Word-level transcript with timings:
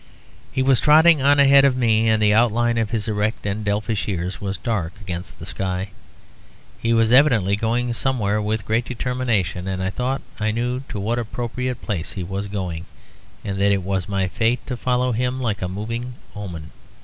He 0.51 0.63
was 0.63 0.79
trotting 0.79 1.21
on 1.21 1.39
ahead 1.39 1.63
of 1.63 1.77
me, 1.77 2.09
and 2.09 2.19
the 2.19 2.33
outline 2.33 2.79
of 2.79 2.89
his 2.89 3.07
erect 3.07 3.45
and 3.45 3.67
elfish 3.67 4.07
ears 4.07 4.41
was 4.41 4.57
dark 4.57 4.93
against 4.99 5.37
the 5.37 5.45
sky. 5.45 5.89
He 6.81 6.91
was 6.91 7.11
evidently 7.11 7.55
going 7.55 7.93
somewhere 7.93 8.41
with 8.41 8.65
great 8.65 8.85
determination; 8.85 9.67
and 9.67 9.83
I 9.83 9.91
thought 9.91 10.23
I 10.39 10.49
knew 10.49 10.81
to 10.89 10.99
what 10.99 11.19
appropriate 11.19 11.83
place 11.83 12.13
he 12.13 12.23
was 12.23 12.47
going, 12.47 12.87
and 13.45 13.59
that 13.61 13.71
it 13.71 13.83
was 13.83 14.09
my 14.09 14.27
fate 14.27 14.65
to 14.65 14.75
follow 14.75 15.11
him 15.11 15.39
like 15.39 15.61
a 15.61 15.67
moving 15.69 16.15
omen. 16.35 16.71